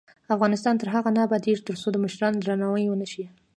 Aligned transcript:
افغانستان 0.35 0.75
تر 0.77 0.87
هغو 0.95 1.09
نه 1.15 1.21
ابادیږي، 1.27 1.61
ترڅو 1.67 1.87
د 1.91 1.97
مشرانو 2.05 2.41
درناوی 2.43 2.87
ونشي. 2.89 3.25